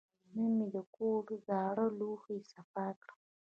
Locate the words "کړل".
3.01-3.15